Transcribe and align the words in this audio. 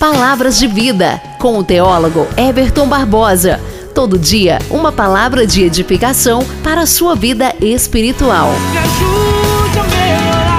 Palavras 0.00 0.58
de 0.58 0.66
Vida, 0.66 1.20
com 1.38 1.58
o 1.58 1.62
teólogo 1.62 2.26
Eberton 2.34 2.88
Barbosa. 2.88 3.60
Todo 3.94 4.18
dia, 4.18 4.58
uma 4.70 4.90
palavra 4.90 5.46
de 5.46 5.62
edificação 5.62 6.40
para 6.64 6.80
a 6.80 6.86
sua 6.86 7.14
vida 7.14 7.54
espiritual. 7.60 8.48
Me 8.70 8.78
ajude 8.78 9.78
a 9.78 9.84
melhorar. 9.84 10.50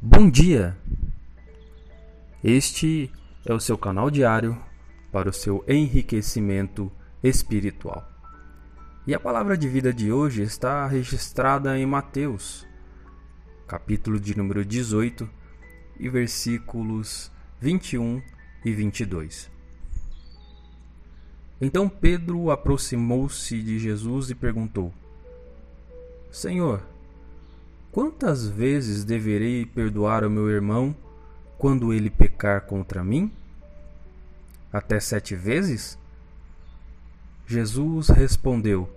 Bom 0.00 0.30
dia! 0.30 0.76
Este 2.44 3.10
é 3.44 3.52
o 3.52 3.58
seu 3.58 3.76
canal 3.76 4.08
diário 4.08 4.65
para 5.16 5.30
o 5.30 5.32
seu 5.32 5.64
enriquecimento 5.66 6.92
espiritual. 7.22 8.06
E 9.06 9.14
a 9.14 9.18
palavra 9.18 9.56
de 9.56 9.66
vida 9.66 9.90
de 9.90 10.12
hoje 10.12 10.42
está 10.42 10.86
registrada 10.86 11.78
em 11.78 11.86
Mateus, 11.86 12.66
capítulo 13.66 14.20
de 14.20 14.36
número 14.36 14.62
18, 14.62 15.26
e 15.98 16.10
versículos 16.10 17.32
21 17.58 18.20
e 18.62 18.72
22. 18.72 19.50
Então 21.62 21.88
Pedro 21.88 22.50
aproximou-se 22.50 23.62
de 23.62 23.78
Jesus 23.78 24.28
e 24.28 24.34
perguntou: 24.34 24.92
Senhor, 26.30 26.82
quantas 27.90 28.46
vezes 28.46 29.02
deverei 29.02 29.64
perdoar 29.64 30.24
ao 30.24 30.28
meu 30.30 30.50
irmão 30.50 30.94
quando 31.56 31.90
ele 31.90 32.10
pecar 32.10 32.66
contra 32.66 33.02
mim? 33.02 33.32
Até 34.76 35.00
sete 35.00 35.34
vezes? 35.34 35.98
Jesus 37.46 38.10
respondeu: 38.10 38.94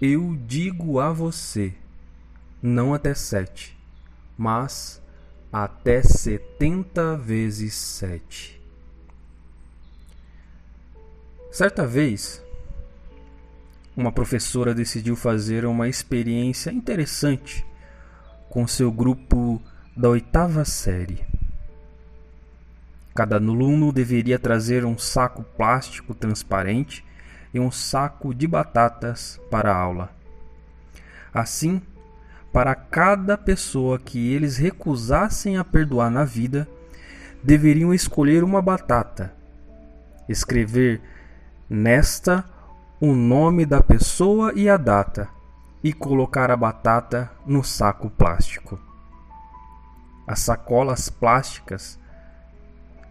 Eu 0.00 0.34
digo 0.46 0.98
a 0.98 1.12
você, 1.12 1.74
não 2.62 2.94
até 2.94 3.12
sete, 3.12 3.78
mas 4.38 5.02
até 5.52 6.02
setenta 6.02 7.14
vezes 7.14 7.74
sete. 7.74 8.58
Certa 11.52 11.86
vez, 11.86 12.42
uma 13.94 14.10
professora 14.10 14.74
decidiu 14.74 15.14
fazer 15.14 15.66
uma 15.66 15.90
experiência 15.90 16.70
interessante 16.70 17.66
com 18.48 18.66
seu 18.66 18.90
grupo 18.90 19.60
da 19.94 20.08
oitava 20.08 20.64
série. 20.64 21.37
Cada 23.18 23.34
aluno 23.34 23.90
deveria 23.90 24.38
trazer 24.38 24.84
um 24.84 24.96
saco 24.96 25.42
plástico 25.42 26.14
transparente 26.14 27.04
e 27.52 27.58
um 27.58 27.68
saco 27.68 28.32
de 28.32 28.46
batatas 28.46 29.40
para 29.50 29.72
a 29.72 29.76
aula. 29.76 30.10
Assim, 31.34 31.82
para 32.52 32.76
cada 32.76 33.36
pessoa 33.36 33.98
que 33.98 34.32
eles 34.32 34.56
recusassem 34.56 35.56
a 35.56 35.64
perdoar 35.64 36.12
na 36.12 36.24
vida, 36.24 36.68
deveriam 37.42 37.92
escolher 37.92 38.44
uma 38.44 38.62
batata, 38.62 39.34
escrever 40.28 41.00
nesta 41.68 42.44
o 43.00 43.16
nome 43.16 43.66
da 43.66 43.82
pessoa 43.82 44.52
e 44.54 44.68
a 44.68 44.76
data 44.76 45.28
e 45.82 45.92
colocar 45.92 46.52
a 46.52 46.56
batata 46.56 47.28
no 47.44 47.64
saco 47.64 48.10
plástico. 48.10 48.78
As 50.24 50.38
sacolas 50.38 51.10
plásticas 51.10 51.98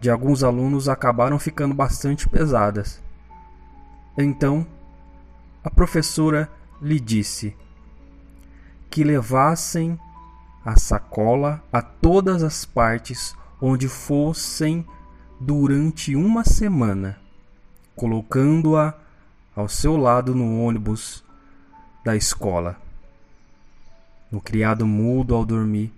de 0.00 0.10
alguns 0.10 0.44
alunos 0.44 0.88
acabaram 0.88 1.38
ficando 1.38 1.74
bastante 1.74 2.28
pesadas. 2.28 3.02
Então, 4.16 4.66
a 5.62 5.70
professora 5.70 6.50
lhe 6.80 7.00
disse 7.00 7.56
que 8.90 9.04
levassem 9.04 9.98
a 10.64 10.76
sacola 10.76 11.62
a 11.72 11.82
todas 11.82 12.42
as 12.42 12.64
partes 12.64 13.34
onde 13.60 13.88
fossem 13.88 14.86
durante 15.40 16.14
uma 16.14 16.44
semana, 16.44 17.18
colocando-a 17.94 18.94
ao 19.54 19.68
seu 19.68 19.96
lado 19.96 20.34
no 20.34 20.62
ônibus 20.62 21.24
da 22.04 22.16
escola, 22.16 22.76
no 24.30 24.40
criado 24.40 24.86
mudo 24.86 25.34
ao 25.34 25.44
dormir, 25.44 25.92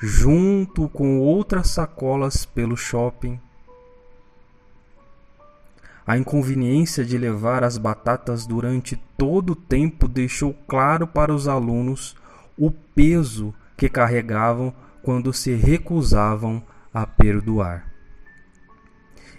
junto 0.00 0.88
com 0.88 1.18
outras 1.20 1.70
sacolas 1.70 2.44
pelo 2.44 2.76
shopping. 2.76 3.40
A 6.06 6.18
inconveniência 6.18 7.04
de 7.04 7.16
levar 7.16 7.64
as 7.64 7.78
batatas 7.78 8.46
durante 8.46 8.96
todo 9.16 9.50
o 9.50 9.56
tempo 9.56 10.06
deixou 10.06 10.52
claro 10.68 11.06
para 11.06 11.34
os 11.34 11.48
alunos 11.48 12.14
o 12.58 12.70
peso 12.70 13.54
que 13.76 13.88
carregavam 13.88 14.72
quando 15.02 15.32
se 15.32 15.54
recusavam 15.54 16.62
a 16.92 17.06
perdoar. 17.06 17.90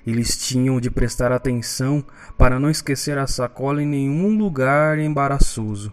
Eles 0.06 0.38
tinham 0.38 0.80
de 0.80 0.92
prestar 0.92 1.32
atenção 1.32 2.04
para 2.38 2.60
não 2.60 2.70
esquecer 2.70 3.18
a 3.18 3.26
sacola 3.26 3.82
em 3.82 3.88
nenhum 3.88 4.38
lugar 4.38 5.00
embaraçoso. 5.00 5.92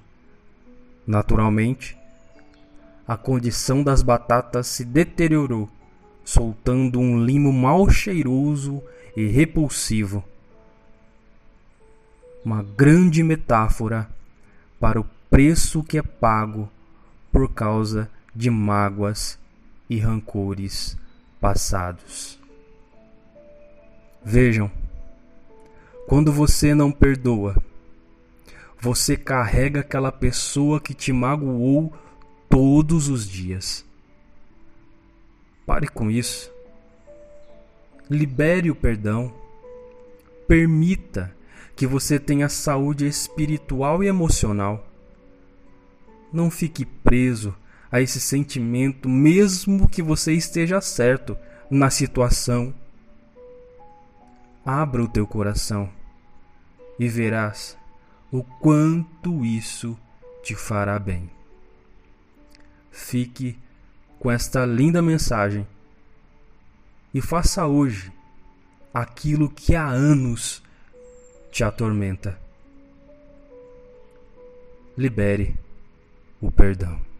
Naturalmente, 1.07 1.97
a 3.07 3.17
condição 3.17 3.83
das 3.83 4.03
batatas 4.03 4.67
se 4.67 4.85
deteriorou, 4.85 5.69
soltando 6.25 7.01
um 7.01 7.25
limo 7.25 7.53
mal 7.53 7.89
cheiroso 7.91 8.83
e 9.17 9.27
repulsivo. 9.27 10.25
Uma 12.45 12.63
grande 12.63 13.23
metáfora 13.23 14.09
para 14.79 15.01
o 15.01 15.07
preço 15.31 15.83
que 15.83 15.99
é 15.99 16.03
pago 16.03 16.69
por 17.31 17.53
causa 17.53 18.11
de 18.35 18.51
mágoas 18.51 19.39
e 19.89 19.99
rancores 19.99 20.97
passados. 21.41 22.39
Vejam, 24.25 24.71
quando 26.07 26.33
você 26.33 26.75
não 26.75 26.93
perdoa, 26.93 27.57
você 28.81 29.17
carrega 29.17 29.81
aquela 29.81 30.13
pessoa 30.13 30.81
que 30.81 30.95
te 30.95 31.13
magoou 31.13 31.93
todos 32.53 33.09
os 33.09 33.27
dias. 33.27 33.83
Pare 35.65 35.89
com 35.89 36.11
isso. 36.11 36.53
Libere 38.11 38.71
o 38.71 38.75
perdão. 38.75 39.33
Permita 40.47 41.35
que 41.75 41.87
você 41.87 42.19
tenha 42.19 42.51
saúde 42.51 43.07
espiritual 43.07 44.05
e 44.05 44.07
emocional. 44.07 44.87
Não 46.31 46.51
fique 46.51 46.85
preso 46.85 47.57
a 47.91 48.03
esse 48.03 48.21
sentimento, 48.21 49.09
mesmo 49.09 49.89
que 49.89 50.03
você 50.03 50.35
esteja 50.35 50.79
certo 50.83 51.39
na 51.71 51.89
situação. 51.89 52.75
Abra 54.63 55.03
o 55.03 55.09
teu 55.09 55.27
coração 55.27 55.89
e 56.99 57.09
verás 57.09 57.79
o 58.31 58.45
quanto 58.45 59.43
isso 59.43 59.97
te 60.43 60.55
fará 60.55 60.99
bem. 60.99 61.31
Fique 62.93 63.59
com 64.21 64.31
esta 64.31 64.65
linda 64.65 65.03
mensagem 65.03 65.67
e 67.13 67.21
faça 67.21 67.67
hoje 67.67 68.13
aquilo 68.95 69.51
que 69.51 69.75
há 69.75 69.89
anos 69.89 70.63
te 71.51 71.65
atormenta. 71.65 72.39
Libere 74.97 75.57
o 76.41 76.51
perdão. 76.51 77.12